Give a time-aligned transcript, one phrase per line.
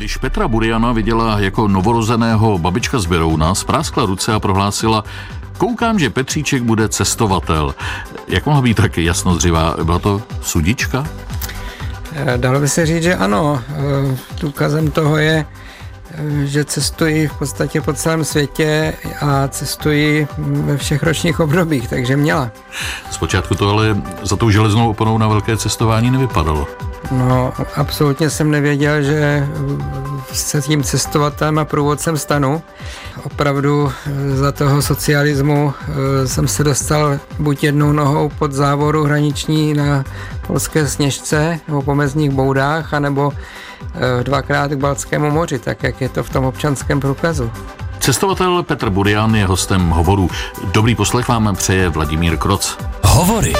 [0.00, 5.04] Když Petra Buriana viděla jako novorozeného babička z Berouna, spráskla ruce a prohlásila,
[5.58, 7.74] koukám, že Petříček bude cestovatel.
[8.28, 9.76] Jak mohla být tak jasnozřivá?
[9.82, 11.06] Byla to sudička?
[12.12, 13.62] Eh, dalo by se říct, že ano.
[13.68, 15.46] Eh, důkazem toho je,
[16.14, 22.16] eh, že cestuji v podstatě po celém světě a cestuji ve všech ročních obdobích, takže
[22.16, 22.50] měla.
[23.10, 26.89] Zpočátku to ale za tou železnou oponou na velké cestování nevypadalo.
[27.10, 29.48] No, absolutně jsem nevěděl, že
[30.32, 32.62] se tím cestovatelem a průvodcem stanu.
[33.22, 33.92] Opravdu
[34.34, 35.74] za toho socialismu
[36.24, 40.04] jsem se dostal buď jednou nohou pod závoru hraniční na
[40.46, 43.32] polské sněžce nebo po mezních boudách, anebo
[43.94, 47.50] eh, dvakrát k Baltskému moři, tak jak je to v tom občanském průkazu.
[48.00, 50.30] Cestovatel Petr Burian je hostem hovoru.
[50.72, 52.78] Dobrý poslech vám přeje Vladimír Kroc.
[53.04, 53.52] Hovory.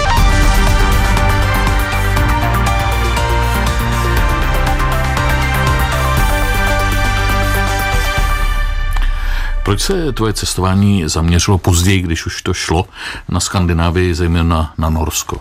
[9.65, 12.87] Proč se tvoje cestování zaměřilo později, když už to šlo
[13.29, 15.41] na Skandinávii, zejména na Norsko?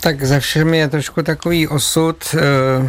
[0.00, 2.16] Tak ze všemi je trošku takový osud.
[2.34, 2.40] Eh,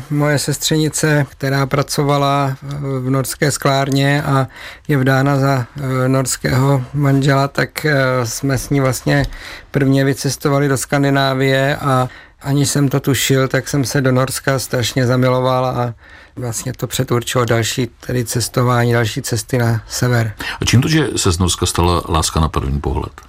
[0.09, 2.67] moje sestřenice, která pracovala eh,
[2.99, 4.47] v norské sklárně a
[4.87, 7.85] je vdána za eh, norského manžela, tak
[8.23, 9.25] jsme s ní vlastně
[9.71, 12.07] prvně vycestovali do Skandinávie a
[12.41, 15.93] ani jsem to tušil, tak jsem se do Norska strašně zamiloval a
[16.35, 20.33] vlastně to předurčilo další tedy cestování, další cesty na sever.
[20.61, 23.21] A čím to, že se z Norska stala láska na první pohled?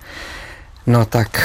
[0.86, 1.40] No tak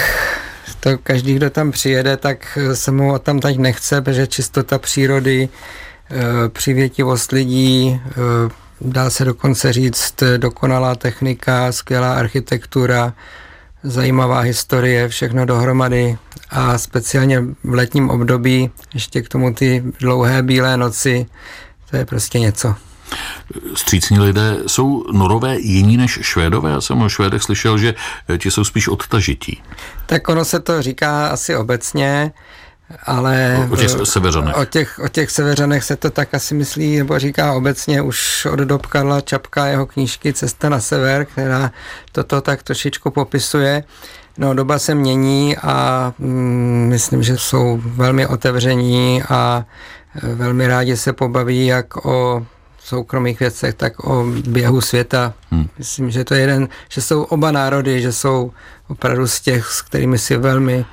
[0.80, 5.50] to každý, kdo tam přijede, tak se mu tam teď nechce, protože čistota přírody,
[6.12, 8.14] eh, přivětivost lidí, eh,
[8.82, 13.14] dá se dokonce říct dokonalá technika, skvělá architektura,
[13.84, 16.18] zajímavá historie, všechno dohromady
[16.50, 21.26] a speciálně v letním období ještě k tomu ty dlouhé bílé noci,
[21.90, 22.76] to je prostě něco.
[23.76, 26.72] Střícní lidé jsou norové jiní než švédové?
[26.72, 27.94] Já jsem o švédech slyšel, že
[28.38, 29.64] ti jsou spíš odtažití.
[30.06, 32.32] Tak ono se to říká asi obecně,
[33.04, 34.56] ale o, o těch severanech.
[34.58, 38.60] O těch, o těch severanech se to tak asi myslí, nebo říká obecně už od
[38.60, 41.72] dob Karla Čapka jeho knížky Cesta na sever, která
[42.12, 43.84] toto tak trošičku popisuje.
[44.38, 49.66] No, doba se mění a mm, myslím, že jsou velmi otevření a
[50.24, 52.46] e, velmi rádi se pobaví jak o
[52.80, 55.34] soukromých věcech, tak o běhu světa.
[55.52, 55.68] Hmm.
[55.78, 58.52] Myslím, že to je jeden, že jsou oba národy, že jsou
[58.88, 60.86] opravdu z těch, s kterými si velmi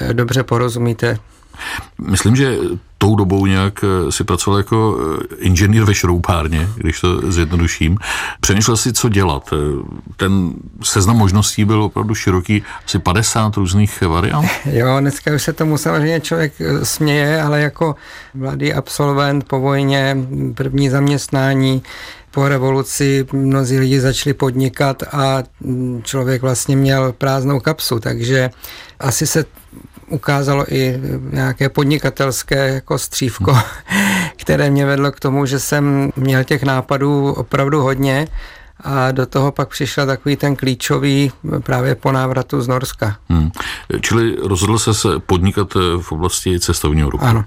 [0.00, 1.18] e, dobře porozumíte.
[1.98, 2.56] Myslím, že
[3.00, 7.98] tou dobou nějak eh, si pracoval jako eh, inženýr ve šroubárně, když to zjednoduším.
[8.40, 9.50] Přemýšlel si, co dělat.
[9.52, 9.56] Eh,
[10.16, 10.52] ten
[10.82, 14.48] seznam možností byl opravdu široký, asi 50 různých variant.
[14.64, 16.52] Jo, dneska už se tomu samozřejmě člověk
[16.82, 17.94] směje, ale jako
[18.34, 20.16] mladý absolvent po vojně,
[20.54, 21.82] první zaměstnání,
[22.30, 28.50] po revoluci mnozí lidi začali podnikat a mm, člověk vlastně měl prázdnou kapsu, takže
[29.00, 29.44] asi se
[30.10, 31.00] ukázalo i
[31.30, 33.58] nějaké podnikatelské jako střívko,
[34.36, 38.28] které mě vedlo k tomu, že jsem měl těch nápadů opravdu hodně
[38.84, 41.32] a do toho pak přišel takový ten klíčový
[41.62, 43.16] právě po návratu z Norska.
[43.28, 43.50] Hmm.
[44.00, 47.24] Čili rozhodl se se podnikat v oblasti cestovního ruchu.
[47.24, 47.44] Ano.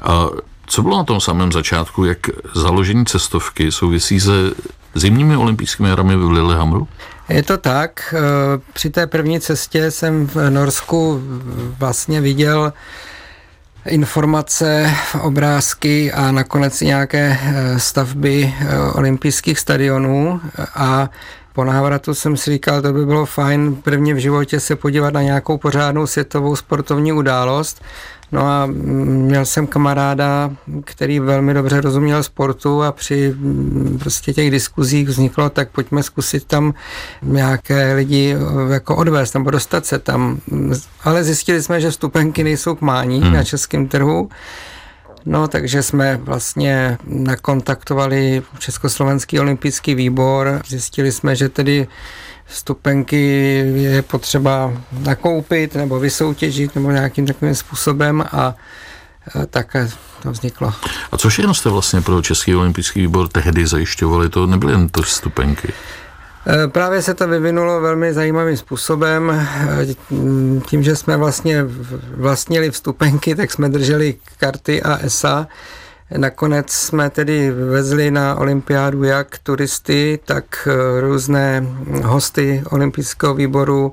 [0.00, 0.26] A
[0.66, 2.18] co bylo na tom samém začátku, jak
[2.54, 4.32] založení cestovky souvisí se
[4.94, 6.88] zimními olympijskými hrami v Lillehammeru?
[7.28, 8.14] Je to tak.
[8.16, 11.22] Eh, při té první cestě jsem v Norsku
[11.78, 12.72] vlastně viděl
[13.86, 14.90] informace,
[15.20, 20.40] obrázky a nakonec nějaké eh, stavby eh, olympijských stadionů
[20.74, 21.10] a
[21.52, 25.22] po návratu jsem si říkal, to by bylo fajn prvně v životě se podívat na
[25.22, 27.82] nějakou pořádnou světovou sportovní událost
[28.32, 30.50] No a měl jsem kamaráda,
[30.84, 36.44] který velmi dobře rozuměl sportu a při mm, prostě těch diskuzích vzniklo, tak pojďme zkusit
[36.44, 36.74] tam
[37.22, 40.38] nějaké lidi eh, jako odvést nebo dostat se tam.
[41.04, 43.32] Ale zjistili jsme, že vstupenky nejsou k mání hmm.
[43.32, 44.28] na českém trhu.
[45.26, 50.62] No, takže jsme vlastně nakontaktovali Československý olympijský výbor.
[50.68, 51.86] Zjistili jsme, že tedy
[52.48, 53.26] Stupenky
[53.74, 58.54] je potřeba nakoupit nebo vysoutěžit nebo nějakým takovým způsobem a
[59.50, 59.76] tak
[60.22, 60.72] to vzniklo.
[61.12, 64.28] A co všechno jste vlastně pro Český olympijský výbor tehdy zajišťovali?
[64.28, 65.72] To nebyly jen to stupenky.
[66.46, 69.30] E, právě se to vyvinulo velmi zajímavým způsobem.
[69.30, 69.86] E,
[70.66, 71.64] tím, že jsme vlastně
[72.16, 75.46] vlastnili vstupenky, tak jsme drželi karty a ESA,
[76.16, 81.66] Nakonec jsme tedy vezli na olympiádu jak turisty, tak eh, různé
[82.02, 83.92] hosty olympijského výboru,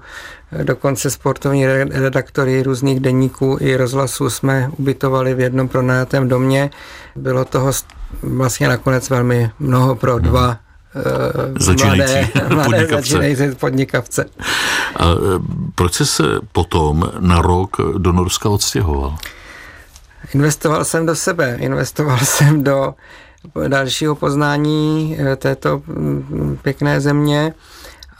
[0.51, 6.69] eh, dokonce sportovní redaktory různých denníků i rozhlasů jsme ubytovali v jednom pronajatém domě.
[7.15, 7.71] Bylo toho
[8.21, 10.23] vlastně nakonec velmi mnoho pro hmm.
[10.23, 10.57] dva
[11.59, 14.25] začínající mladé, mladé začínající podnikavce.
[14.99, 15.05] A
[15.75, 19.17] proč jsi se potom na rok do Norska odstěhoval?
[20.33, 22.93] Investoval jsem do sebe, investoval jsem do
[23.67, 27.53] dalšího poznání této mm, pěkné země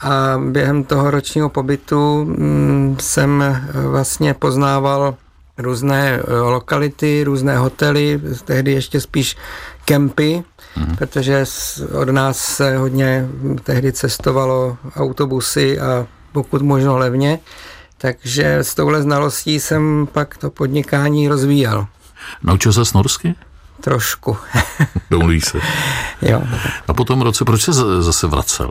[0.00, 5.14] a během toho ročního pobytu mm, jsem vlastně poznával
[5.58, 9.36] různé eh, lokality, různé hotely, tehdy ještě spíš
[9.84, 10.44] kempy,
[10.76, 10.96] mm-hmm.
[10.96, 11.44] protože
[11.92, 13.26] od nás se hodně
[13.62, 17.38] tehdy cestovalo autobusy a pokud možno levně.
[17.98, 21.86] Takže s touhle znalostí jsem pak to podnikání rozvíjel.
[22.42, 23.34] Naučil se norsky?
[23.80, 24.36] Trošku.
[25.10, 25.58] Domluví se.
[26.22, 26.42] jo.
[26.88, 27.72] A po tom roce proč se
[28.02, 28.70] zase vracel?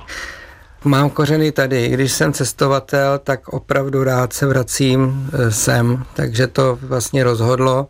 [0.84, 1.90] Mám kořeny tady.
[1.90, 7.88] Když jsem cestovatel, tak opravdu rád se vracím e, sem, takže to vlastně rozhodlo.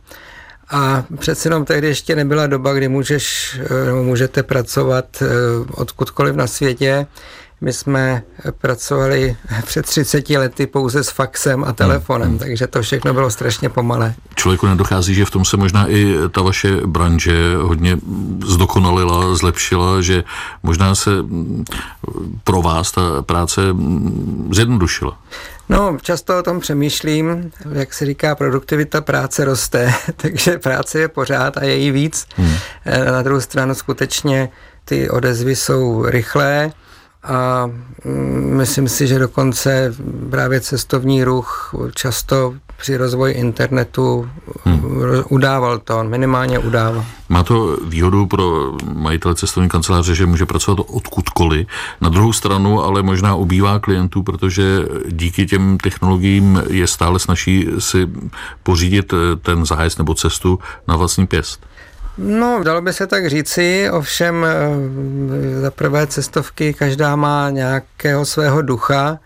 [0.71, 3.59] A přece jenom tehdy ještě nebyla doba, kdy můžeš,
[3.89, 5.25] e, můžete pracovat e,
[5.71, 7.07] odkudkoliv na světě.
[7.61, 8.23] My jsme
[8.61, 9.35] pracovali
[9.65, 12.39] před 30 lety pouze s faxem a telefonem, hmm.
[12.39, 14.15] takže to všechno bylo strašně pomalé.
[14.35, 17.97] Člověku nedochází, že v tom se možná i ta vaše branže hodně
[18.45, 20.23] zdokonalila, zlepšila, že
[20.63, 21.11] možná se
[22.43, 23.61] pro vás ta práce
[24.51, 25.17] zjednodušila.
[25.71, 31.57] No, často o tom přemýšlím, jak se říká, produktivita práce roste, takže práce je pořád
[31.57, 32.27] a je jí víc.
[32.35, 32.55] Hmm.
[33.05, 34.49] Na druhou stranu skutečně
[34.85, 36.71] ty odezvy jsou rychlé,
[37.23, 37.69] a
[38.05, 39.95] mm, myslím si, že dokonce
[40.29, 44.29] právě cestovní ruch často při rozvoji internetu
[44.63, 45.23] hmm.
[45.29, 47.05] udával to, minimálně udával.
[47.29, 51.67] Má to výhodu pro majitele cestovní kanceláře, že může pracovat odkudkoliv.
[52.01, 58.07] Na druhou stranu ale možná ubývá klientů, protože díky těm technologiím je stále snaží si
[58.63, 61.70] pořídit ten zájezd nebo cestu na vlastní pěst.
[62.17, 68.61] No, dalo by se tak říci, ovšem eh, za prvé cestovky každá má nějakého svého
[68.61, 69.19] ducha.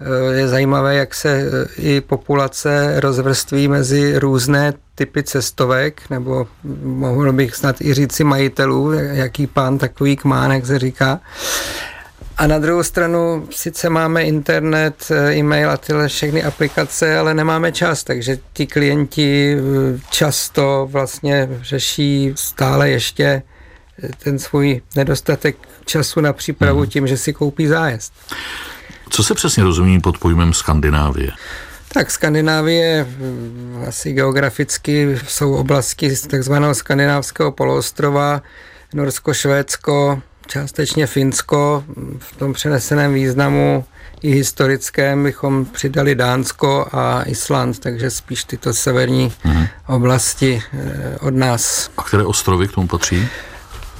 [0.00, 6.46] Eh, je zajímavé, jak se eh, i populace rozvrství mezi různé typy cestovek, nebo
[6.82, 11.20] mohl bych snad i říci majitelů, jaký pán takový kmán, jak se říká.
[12.36, 17.72] A na druhou stranu sice máme internet, eh, e-mail a tyhle všechny aplikace, ale nemáme
[17.72, 23.42] čas, takže ti klienti eh, často vlastně řeší stále ještě
[24.02, 26.88] eh, ten svůj nedostatek času na přípravu hmm.
[26.88, 28.12] tím, že si koupí zájezd.
[29.10, 31.30] Co se přesně rozumí pod pojmem Skandinávie?
[31.92, 33.06] Tak Skandinávie
[33.88, 38.42] asi geograficky jsou oblasti z takzvaného skandinávského poloostrova,
[38.94, 41.84] Norsko, Švédsko, částečně Finsko,
[42.18, 43.84] v tom přeneseném významu
[44.22, 49.68] i historickém bychom přidali Dánsko a Island, takže spíš tyto severní mm-hmm.
[49.86, 51.90] oblasti eh, od nás.
[51.96, 53.28] A které ostrovy k tomu patří?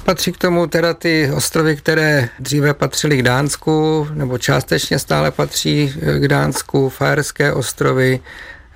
[0.05, 5.93] Patří k tomu teda ty ostrovy, které dříve patřily k Dánsku, nebo částečně stále patří
[6.01, 8.19] eh, k Dánsku, Fajerské ostrovy,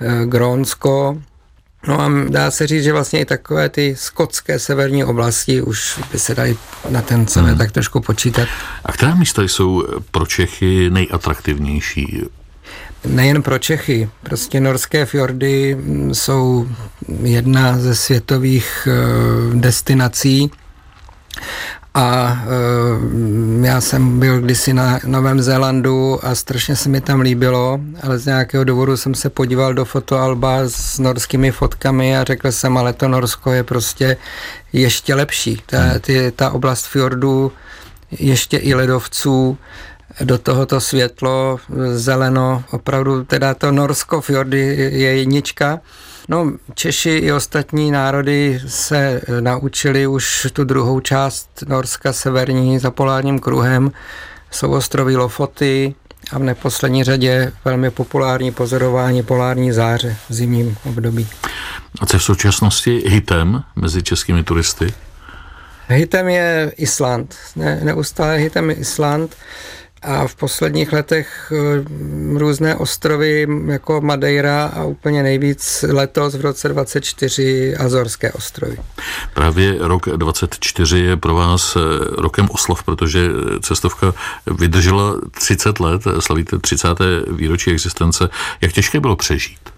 [0.01, 1.21] eh, Grónsko,
[1.87, 6.19] No a dá se říct, že vlastně i takové ty skotské severní oblasti už by
[6.19, 6.57] se daly
[6.89, 7.57] na ten sever hmm.
[7.57, 8.47] tak trošku počítat.
[8.85, 12.21] A která místa jsou pro Čechy nejatraktivnější?
[13.05, 15.77] Nejen pro Čechy, prostě norské fjordy
[16.13, 16.67] jsou
[17.23, 20.51] jedna ze světových eh, destinací
[21.97, 22.37] a
[23.63, 28.19] e, já jsem byl kdysi na Novém Zélandu a strašně se mi tam líbilo, ale
[28.19, 32.93] z nějakého důvodu jsem se podíval do fotoalba s norskými fotkami a řekl jsem, ale
[32.93, 34.17] to Norsko je prostě
[34.73, 35.61] ještě lepší.
[35.65, 35.99] Ta, hmm.
[35.99, 37.51] ty, ta oblast fjordů,
[38.11, 39.57] ještě i ledovců,
[40.21, 41.59] do tohoto světlo,
[41.93, 44.59] zeleno, opravdu teda to Norsko fjordy
[44.91, 45.79] je jednička.
[46.29, 52.91] No, Češi i ostatní národy se eh, naučili už tu druhou část Norska severní za
[52.91, 53.91] polárním kruhem.
[54.51, 55.95] Jsou ostrovy Lofoty
[56.31, 61.27] a v neposlední řadě velmi populární pozorování polární záře v zimním období.
[61.99, 64.93] A co v současnosti hitem mezi českými turisty?
[65.89, 67.35] Hitem je Island.
[67.55, 69.35] Ne, neustále hitem je Island
[70.01, 71.83] a v posledních letech eh,
[72.39, 78.77] různé ostrovy jako Madeira a úplně nejvíc letos v roce 24 Azorské ostrovy.
[79.33, 81.79] Právě rok 24 je pro vás eh,
[82.21, 83.29] rokem oslav, protože
[83.61, 84.13] cestovka
[84.45, 86.87] vydržela 30 let, slavíte 30.
[87.31, 88.29] výročí existence.
[88.61, 89.76] Jak těžké bylo přežít?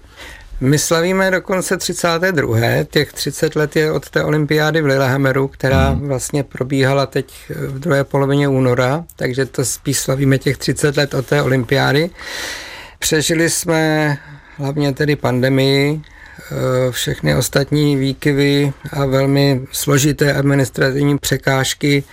[0.62, 2.58] My slavíme dokonce 32.
[2.92, 6.08] Těch 30 let je od té olympiády v Lillehammeru, která mm.
[6.08, 11.26] vlastně probíhala teď v druhé polovině února, takže to spíš slavíme těch 30 let od
[11.26, 12.10] té olympiády.
[13.00, 14.18] Přežili jsme
[14.58, 16.02] hlavně tedy pandemii,
[16.92, 22.04] všechny ostatní výkyvy a velmi složité administrativní překážky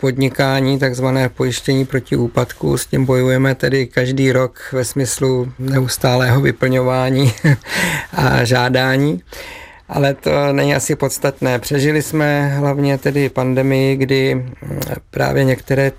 [0.00, 2.78] podnikání, takzvané pojištění proti úpadku.
[2.78, 7.32] S tím bojujeme tedy každý rok ve smyslu neustálého vyplňování
[8.12, 9.22] a žádání.
[9.88, 11.58] Ale to není asi podstatné.
[11.58, 14.46] Přežili jsme hlavně tedy pandemii, kdy
[15.10, 15.92] právě některé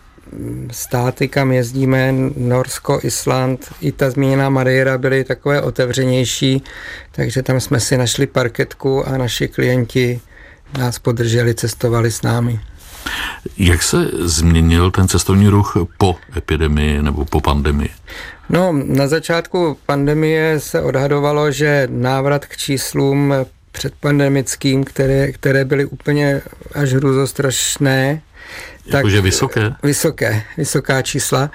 [0.71, 6.63] státy, kam jezdíme, Norsko, Island, i ta zmíněná Madeira byly takové otevřenější,
[7.11, 10.19] takže tam jsme si našli parketku a naši klienti
[10.77, 12.59] nás podrželi, cestovali s námi.
[13.57, 17.89] Jak se změnil ten cestovní ruch po epidemii nebo po pandemii?
[18.49, 23.33] No, na začátku pandemie se odhadovalo, že návrat k číslům
[23.71, 26.41] předpandemickým, které, které byly úplně
[26.73, 28.21] až hruzostrašné.
[28.85, 29.73] Jakože vysoké?
[29.83, 31.51] Vysoké, vysoká čísla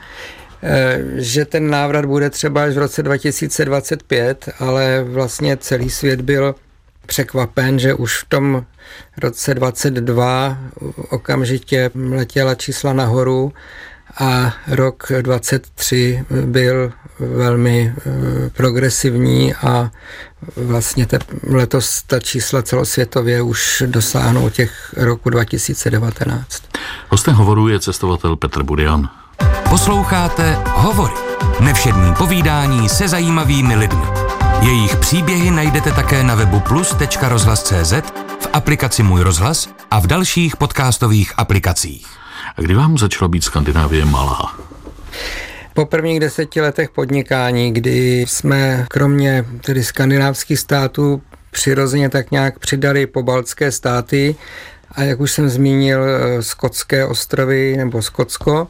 [0.62, 6.54] eh, že ten návrat bude třeba až v roce 2025, ale vlastně celý svět byl
[7.06, 8.64] překvapen, že už v tom
[9.18, 10.58] roce 22
[11.10, 13.52] okamžitě letěla čísla nahoru
[14.20, 19.90] a rok 23 byl velmi eh, progresivní a
[20.56, 21.18] vlastně te,
[21.50, 26.62] letos ta čísla celosvětově už dosáhnou těch roku 2019.
[27.08, 29.08] Hostem hovoru je cestovatel Petr Budian.
[29.70, 31.14] Posloucháte Hovory.
[31.60, 34.23] Nevšední povídání se zajímavými lidmi.
[34.64, 37.92] Jejich příběhy najdete také na webu plus.rozhlas.cz,
[38.40, 42.06] v aplikaci Můj rozhlas a v dalších podcastových aplikacích.
[42.56, 44.58] A kdy vám začala být Skandinávie malá?
[45.74, 53.06] Po prvních deseti letech podnikání, kdy jsme kromě tedy skandinávských států přirozeně tak nějak přidali
[53.06, 54.36] pobaltské státy
[54.92, 58.68] a jak už jsem zmínil, eh, skotské ostrovy nebo Skotsko,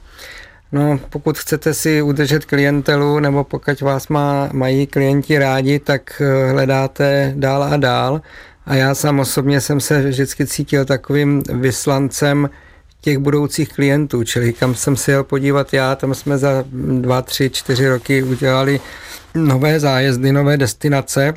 [0.74, 6.52] No, pokud chcete si udržet klientelu, nebo pokud vás má, mají klienti rádi, tak eh,
[6.52, 8.20] hledáte dál a dál.
[8.66, 12.50] A já sám osobně jsem se vždycky cítil takovým vyslancem
[13.00, 16.64] těch budoucích klientů, čili kam jsem si jel podívat já, tam jsme za
[17.00, 18.80] dva, tři, čtyři roky udělali
[19.34, 21.34] nové zájezdy, nové destinace,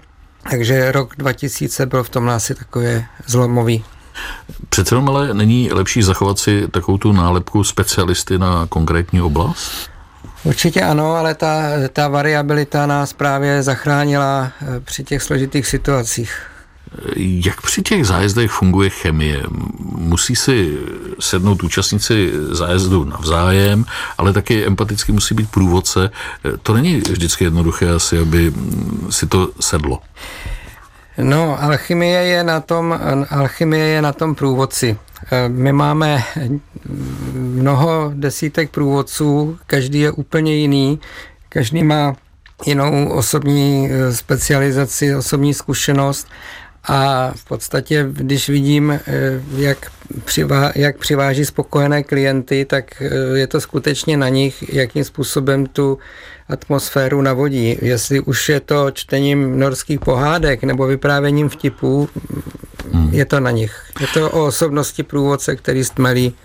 [0.49, 3.83] takže rok 2000 byl v tom asi takový zlomový.
[4.69, 9.89] Přece jenom ale není lepší zachovat si takovou tu nálepku specialisty na konkrétní oblast?
[10.43, 16.41] Určitě ano, ale ta, ta variabilita nás právě zachránila eh, při těch složitých situacích.
[17.15, 19.43] Jak při těch zájezdech funguje chemie?
[19.79, 20.77] Musí si
[21.19, 23.85] sednout účastníci zájezdu navzájem,
[24.17, 26.09] ale taky empaticky musí být průvodce.
[26.63, 28.53] To není vždycky jednoduché asi, aby
[29.09, 29.99] si to sedlo.
[31.17, 34.97] No, alchymie je na tom, alchymie je na tom průvodci.
[35.47, 36.23] My máme
[37.33, 40.99] mnoho desítek průvodců, každý je úplně jiný,
[41.49, 42.15] každý má
[42.65, 46.27] jinou osobní specializaci, osobní zkušenost
[46.87, 49.01] a v podstatě, když vidím, eh,
[49.55, 49.91] jak,
[50.25, 55.99] přivá, jak přiváží spokojené klienty, tak eh, je to skutečně na nich, jakým způsobem tu
[56.49, 57.77] atmosféru navodí.
[57.81, 62.09] Jestli už je to čtením norských pohádek nebo vyprávěním vtipů,
[62.91, 63.09] hmm.
[63.13, 63.83] je to na nich.
[63.99, 66.35] Je to o osobnosti průvodce, který stmelí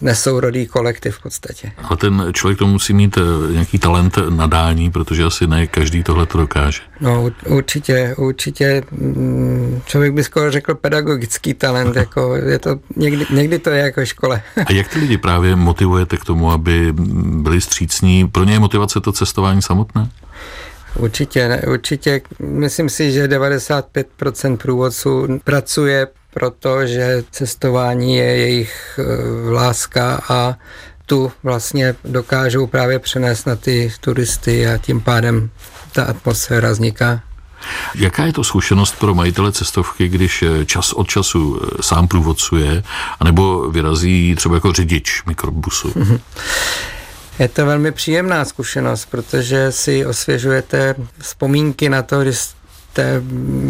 [0.00, 1.72] nesourodý kolektiv v podstatě.
[1.90, 6.26] A ten člověk to musí mít eh, nějaký talent nadání, protože asi ne každý tohle
[6.26, 6.80] to dokáže.
[7.00, 13.58] No určitě, určitě mm, člověk by skoro řekl pedagogický talent, jako je to, někdy, někdy
[13.58, 14.42] to je jako škole.
[14.66, 16.92] A jak ty lidi právě motivujete k tomu, aby
[17.42, 18.28] byli střícní?
[18.28, 20.08] Pro ně je motivace to cestování samotné?
[20.98, 22.20] Určitě, určitě.
[22.38, 26.06] Myslím si, že 95% průvodců pracuje
[26.40, 30.54] protože cestování je jejich eh, láska a
[31.06, 35.50] tu vlastně dokážou právě přenést na ty turisty a tím pádem
[35.92, 37.20] ta atmosféra vzniká.
[37.94, 42.82] Jaká je to zkušenost pro majitele cestovky, když eh, čas od času eh, sám průvodcuje,
[43.20, 45.92] anebo vyrazí třeba jako řidič mikrobusu?
[47.38, 53.22] Je to velmi příjemná zkušenost, protože si osvěžujete vzpomínky na to, když jste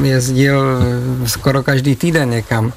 [0.02, 0.80] jezdil
[1.26, 2.73] skoro každý týden někam.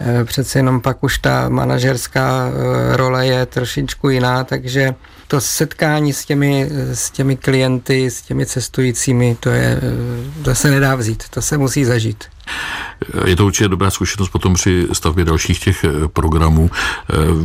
[0.00, 4.94] Eh, přece jenom pak už ta manažerská eh, role je trošičku jiná, takže
[5.28, 10.70] to setkání s těmi, s těmi klienty, s těmi cestujícími, to, je, eh, to se
[10.70, 12.24] nedá vzít, to se musí zažít.
[13.26, 16.70] Je to určitě dobrá zkušenost potom při stavbě dalších těch programů.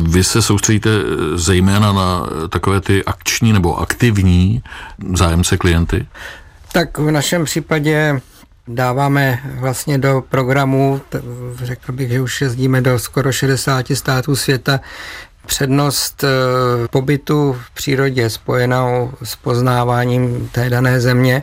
[0.02, 0.90] Vy se soustředíte
[1.34, 4.62] zejména na takové ty akční nebo aktivní
[5.14, 6.06] zájemce klienty?
[6.72, 8.20] Tak v našem případě
[8.68, 11.00] dáváme vlastně do programu,
[11.54, 14.80] řekl bych, že už jezdíme do skoro 60 států světa,
[15.46, 16.28] přednost eh,
[16.88, 21.42] pobytu v přírodě spojenou s poznáváním té dané země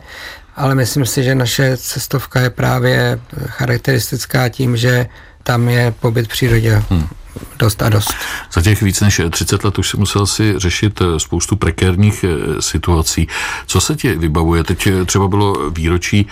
[0.56, 5.06] ale myslím si, že naše cestovka je právě charakteristická tím, že
[5.42, 6.82] tam je pobyt v přírodě.
[6.90, 7.08] Hmm
[7.58, 8.14] dost a dost.
[8.52, 12.62] Za těch víc než 30 let už si musel si řešit eh, spoustu prekérních eh,
[12.62, 13.28] situací.
[13.66, 14.64] Co se ti vybavuje?
[14.64, 16.26] Teď eh, třeba bylo výročí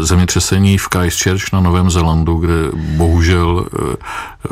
[0.00, 3.66] zemětřesení v Christchurch na Novém Zelandu, kde bohužel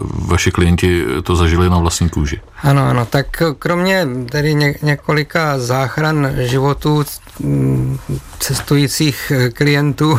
[0.03, 2.41] vaši klienti to zažili na vlastní kůži.
[2.63, 3.27] Ano, ano, tak
[3.59, 7.05] kromě tedy ně, několika záchran životů
[7.41, 7.99] mm,
[8.39, 10.19] cestujících klientů,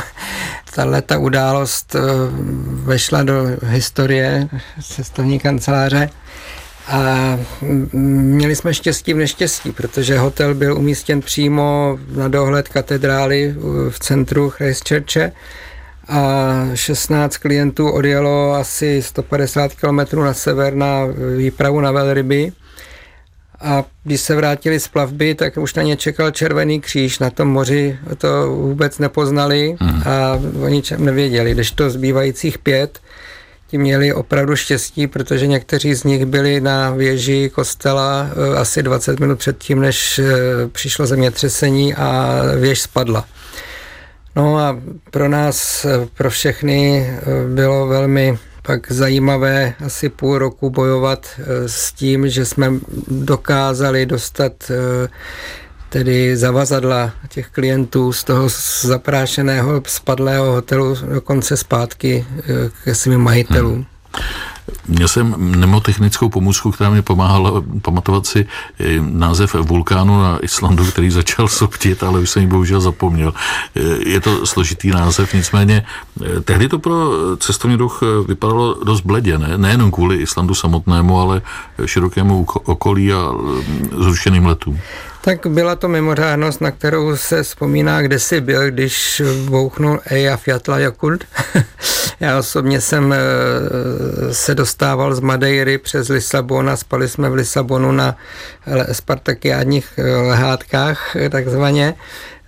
[0.76, 1.96] tahle ta událost
[2.84, 4.50] vešla do historie
[4.96, 6.10] cestovní kanceláře.
[6.88, 7.40] A
[7.92, 13.56] měli jsme štěstí v neštěstí, protože hotel byl umístěn přímo na dohled katedrály
[13.90, 15.32] v centru Christchurche
[16.08, 21.00] a 16 klientů odjelo asi 150 km na sever na
[21.38, 22.52] výpravu na Velryby.
[23.60, 27.20] A když se vrátili z plavby, tak už na ně čekal Červený kříž.
[27.20, 30.02] Na tom moři to vůbec nepoznali hmm.
[30.06, 31.54] a o ničem nevěděli.
[31.54, 33.00] Když to zbývajících pět
[33.68, 39.20] ti měli opravdu štěstí, protože někteří z nich byli na věži kostela eh, asi 20
[39.20, 40.34] minut předtím, než eh,
[40.72, 43.26] přišlo zemětřesení a věž spadla.
[44.36, 44.80] No a
[45.12, 47.10] pro nás, eh, pro všechny
[47.54, 51.28] bylo velmi pak zajímavé asi půl roku bojovat
[51.66, 52.72] s tím, že jsme
[53.08, 54.72] dokázali dostat
[55.96, 58.50] tedy zavazadla těch klientů z toho
[58.82, 62.44] zaprášeného spadlého hotelu dokonce zpátky eh,
[62.84, 63.76] ke svým majitelům.
[63.76, 63.86] Hmm.
[64.88, 68.48] Měl jsem mnemotechnickou pomůcku, která mi pomáhala pamatovat si
[68.80, 73.34] eh, název vulkánu na Islandu, který začal soptit, ale už jsem ji bohužel zapomněl.
[73.76, 75.86] Eh, je to složitý název, nicméně
[76.44, 79.58] tehdy to pro cestovní ruch vypadalo dost bledě, ne?
[79.58, 81.42] nejenom kvůli Islandu samotnému, ale
[81.86, 83.32] širokému okolí a
[83.98, 84.80] zrušeným letům.
[85.26, 90.80] Tak byla to mimořádnost, na kterou se vzpomíná, kde jsi byl, když bouchnul Eja Fiatla
[90.80, 91.24] Jakult.
[92.20, 93.18] Já osobně jsem eh,
[94.34, 98.18] se dostával z Madeiry přes Lisabon a spali jsme v Lisabonu na
[98.92, 101.94] spartakiádních eh, lehátkách takzvaně.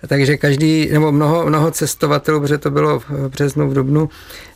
[0.08, 4.10] Takže každý, nebo mnoho, mnoho cestovatelů, protože to bylo v březnu, v dubnu,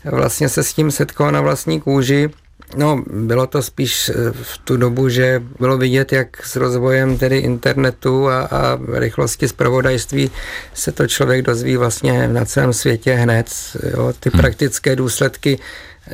[0.06, 2.30] vlastně se s tím setkalo na vlastní kůži
[2.76, 7.38] No, bylo to spíš eh, v tu dobu, že bylo vidět, jak s rozvojem tedy
[7.38, 10.32] internetu a, a rychlosti zpravodajství
[10.74, 13.48] se to člověk dozví vlastně na celém světě hned.
[13.94, 14.14] Jo.
[14.20, 14.42] Ty hmm.
[14.42, 15.60] praktické důsledky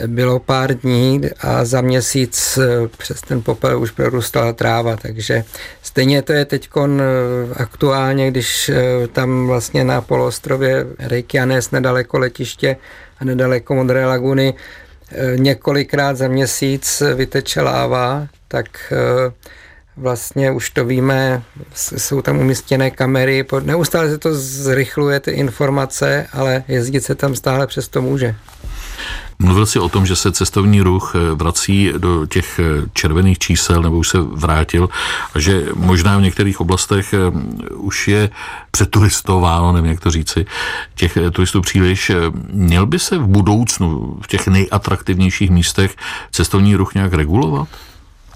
[0.08, 5.44] bylo pár dní a za měsíc eh, přes ten popel už prorůstala tráva, takže
[5.82, 7.02] stejně to je teď eh,
[7.54, 8.72] aktuálně, když
[9.12, 12.78] tam vlastně na poloostrově Reykjanes nedaleko letiště
[13.20, 14.87] a nedaleko Modré laguny Eh,
[15.36, 19.32] několikrát za měsíc vyteče láva, tak eh,
[19.98, 21.44] vlastně už to víme,
[21.76, 27.68] jsou tam umístěné kamery, neustále se to zrychluje ty informace, ale jezdit se tam stále
[27.68, 28.36] přesto může.
[29.40, 32.60] Mluvil jsi o tom, že se cestovní ruch eh, vrací do těch
[32.94, 34.90] červených čísel, nebo už se vrátil,
[35.34, 37.14] a že možná v některých oblastech
[37.76, 38.30] už je
[38.72, 40.46] přeturistováno, nevím jak to říci,
[40.96, 42.12] těch turistů příliš.
[42.50, 45.96] Měl by se v budoucnu v těch nejatraktivnějších místech
[46.32, 47.68] cestovní ruch nějak regulovat?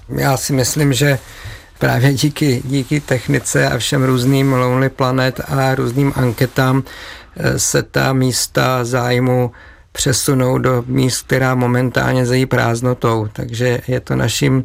[0.08, 1.18] Já si myslím, že
[1.78, 6.82] právě díky, díky technice a všem různým Lonely Planet a různým anketám
[7.36, 9.52] eh, se ta místa zájmu
[9.92, 13.28] přesunou do míst, která momentálně zejí prázdnotou.
[13.32, 14.64] Takže je to naším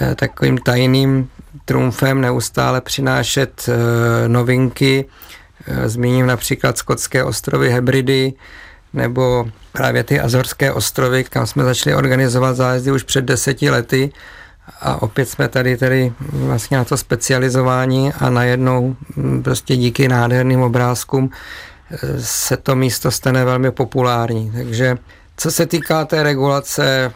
[0.00, 1.28] eh, takovým tajným
[1.64, 5.04] trumfem neustále přinášet eh, novinky.
[5.66, 8.32] Eh, zmíním například skotské ostrovy Hebridy,
[8.92, 14.12] nebo právě ty Azorské ostrovy, kam jsme začali organizovat zájezdy už před deseti lety
[14.80, 20.62] a opět jsme tady tady vlastně na to specializování a najednou hm, prostě díky nádherným
[20.62, 21.30] obrázkům
[22.18, 24.52] se to místo stane velmi populární.
[24.54, 24.96] Takže
[25.36, 27.12] co se týká té regulace,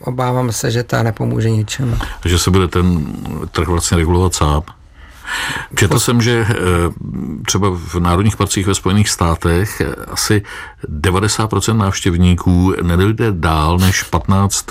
[0.00, 1.96] obávám se, že ta nepomůže ničemu.
[2.24, 3.06] Že se bude ten
[3.50, 4.62] trh vlastně regulovat sám?
[5.76, 6.54] Četl jsem, že eh,
[7.46, 10.42] třeba v národních parcích ve Spojených státech eh, asi
[11.02, 14.66] 90% návštěvníků nedojde dál než 15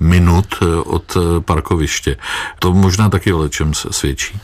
[0.00, 2.16] minut eh, od parkoviště.
[2.58, 4.40] To možná taky o čem se svědčí.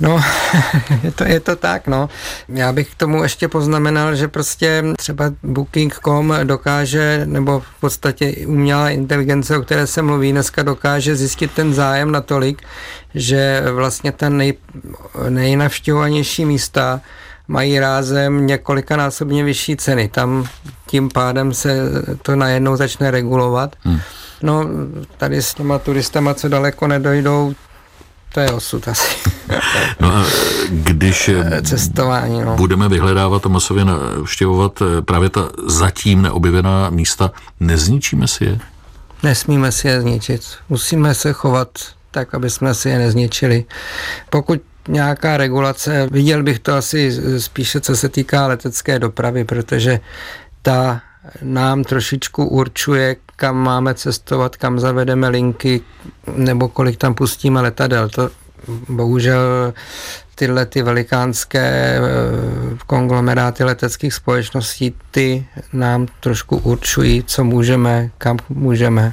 [0.00, 0.20] No,
[1.02, 2.08] je to, je to tak, no.
[2.48, 8.90] Já bych k tomu ještě poznamenal, že prostě třeba Booking.com dokáže, nebo v podstatě umělá
[8.90, 12.62] inteligence, o které se mluví dneska, dokáže zjistit ten zájem natolik,
[13.14, 14.54] že vlastně ten nej,
[15.28, 17.00] nejnavštěvovanější místa
[17.48, 20.08] mají rázem několikanásobně vyšší ceny.
[20.08, 20.44] Tam
[20.86, 21.80] tím pádem se
[22.22, 23.76] to najednou začne regulovat.
[23.84, 24.00] Hmm.
[24.42, 24.64] No,
[25.16, 27.54] tady s těma turistama, co daleko nedojdou,
[28.32, 29.16] to je osud asi.
[30.00, 30.24] No a
[30.68, 31.30] když
[31.62, 32.56] Cestování, no.
[32.56, 38.58] budeme vyhledávat a masově navštěvovat právě ta zatím neobjevená místa, nezničíme si je?
[39.22, 40.42] Nesmíme si je zničit.
[40.68, 41.68] Musíme se chovat
[42.10, 43.64] tak, aby jsme si je nezničili.
[44.30, 50.00] Pokud nějaká regulace, viděl bych to asi spíše, co se týká letecké dopravy, protože
[50.62, 51.00] ta
[51.42, 55.80] nám trošičku určuje, kam máme cestovat, kam zavedeme linky,
[56.36, 58.08] nebo kolik tam pustíme letadel.
[58.08, 58.30] To
[58.88, 59.74] bohužel
[60.34, 62.00] tyhle ty velikánské eh,
[62.86, 69.12] konglomeráty leteckých společností, ty nám trošku určují, co můžeme, kam můžeme.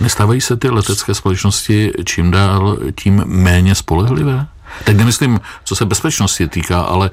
[0.00, 4.46] Nestávají se ty letecké společnosti čím dál tím méně spolehlivé?
[4.84, 7.10] Teď nemyslím, co se bezpečnosti týká, ale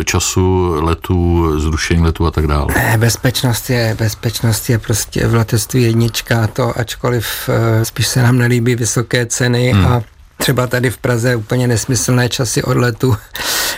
[0.00, 2.66] eh, času letů, zrušení letů a tak dále.
[2.74, 8.38] Ne, bezpečnost je, bezpečnost je prostě v letectví jednička, to ačkoliv eh, spíš se nám
[8.38, 9.86] nelíbí vysoké ceny hmm.
[9.86, 10.02] a
[10.36, 13.16] třeba tady v Praze úplně nesmyslné časy odletu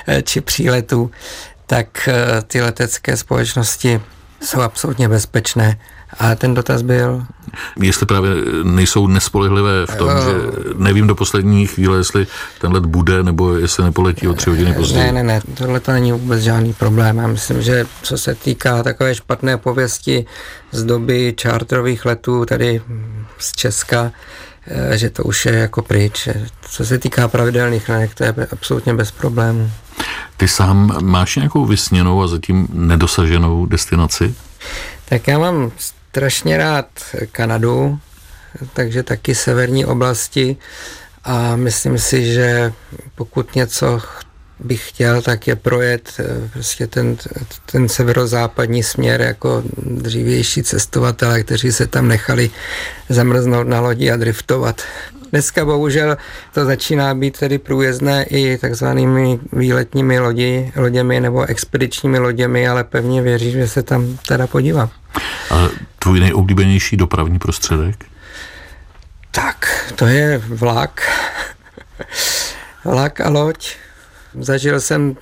[0.07, 1.11] eh, či příletu,
[1.67, 2.09] tak
[2.47, 4.01] ty letecké společnosti
[4.41, 5.79] jsou absolutně bezpečné.
[6.19, 7.27] A ten dotaz byl?
[7.81, 8.31] Jestli právě
[8.63, 10.33] nejsou nespolehlivé v tom, uh, že
[10.77, 12.27] nevím do poslední chvíle, jestli
[12.61, 15.05] ten let bude, nebo jestli nepoletí o tři hodiny později.
[15.05, 17.19] Ne, ne, ne, tohle to není vůbec žádný problém.
[17.19, 20.27] Já myslím, že co se týká takové špatné pověsti
[20.73, 22.83] z doby čártrových letů tady
[23.39, 24.13] z Česka,
[24.67, 26.29] eh, že to už je jako pryč.
[26.71, 29.71] Co se týká pravidelných linek, to je absolutně bez problémů.
[30.37, 34.35] Ty sám máš nějakou vysněnou a zatím nedosaženou destinaci?
[35.09, 35.71] Tak já mám
[36.13, 36.87] strašně rád
[37.33, 37.99] Kanadu,
[38.73, 40.57] takže taky severní oblasti
[41.25, 42.73] a myslím si, že
[43.15, 44.01] pokud něco
[44.61, 47.17] bych chtěl, tak je projet eh, prostě ten,
[47.73, 52.51] ten severozápadní směr jako dřívější cestovatelé, kteří se tam nechali
[53.09, 54.83] zamrznout na lodi a driftovat.
[55.31, 56.17] Dneska bohužel
[56.55, 63.23] to začíná být tedy průjezdné i takzvanými výletními lodi, loděmi nebo expedičními loděmi, ale pevně
[63.23, 64.91] věřím, že se tam teda podívám.
[65.51, 68.05] A tvůj nejoblíbenější dopravní prostředek?
[69.31, 71.01] Tak, to je vlak.
[72.85, 73.77] vlak a loď.
[74.41, 75.17] Zažil jsem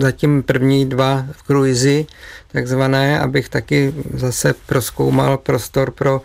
[0.00, 2.06] zatím první dva kruizy,
[2.52, 6.22] takzvané, abych taky zase proskoumal prostor pro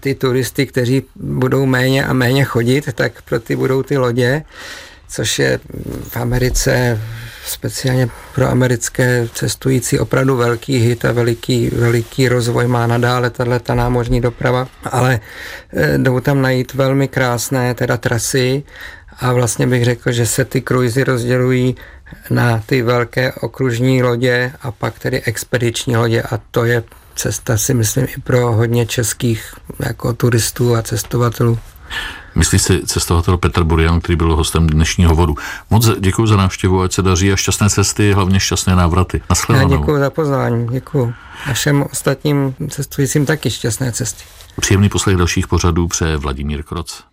[0.00, 4.42] ty turisty, kteří budou méně a méně chodit, tak pro ty budou ty lodě,
[5.08, 5.60] což je
[6.08, 7.00] v Americe
[7.48, 14.20] speciálně pro americké cestující opravdu velký hit a veliký, veliký rozvoj má nadále tato námořní
[14.20, 15.20] doprava, ale
[15.72, 18.62] e, jdou tam najít velmi krásné teda trasy
[19.18, 21.76] a vlastně bych řekl, že se ty kruizy rozdělují
[22.30, 26.82] na ty velké okružní lodě a pak tedy expediční lodě a to je
[27.18, 29.54] cesta si myslím i pro hodně českých
[29.86, 31.58] jako turistů a cestovatelů.
[32.38, 35.34] Myslí si cestovatel Petr Burian, který byl hostem dnešního vodu.
[35.70, 39.22] Moc děkuji za návštěvu, ať se daří a šťastné cesty, hlavně šťastné návraty.
[39.54, 41.14] Já děkuji za pozvání, děkuji.
[41.50, 44.24] A všem ostatním cestujícím taky šťastné cesty.
[44.60, 47.04] Příjemný poslech dalších pořadů přeje Vladimír Kroc.